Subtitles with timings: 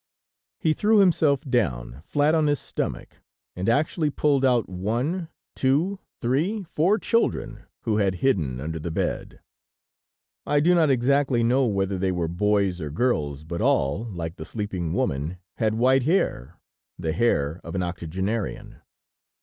[0.57, 3.17] He threw himself down, flat on his stomach,
[3.55, 9.41] and actually pulled out one, two, three, four children, who had hidden under the bed.
[10.43, 14.43] I do not exactly know whether they were boys or girls, but all, like the
[14.45, 16.57] sleeping woman, had white hair,
[16.97, 18.77] the hair of an octogenarian.